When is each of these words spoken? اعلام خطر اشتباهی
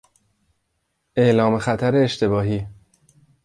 اعلام 1.17 1.57
خطر 1.59 1.95
اشتباهی 1.95 2.67